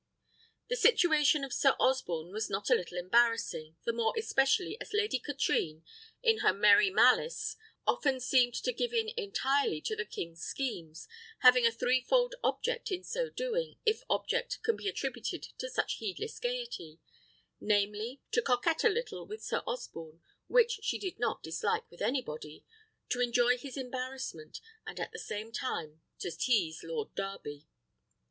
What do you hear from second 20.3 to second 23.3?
which she did not dislike with anybody, to